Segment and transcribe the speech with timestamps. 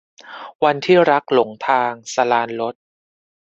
[0.63, 2.75] วันที่รักหลงทาง- สราญรส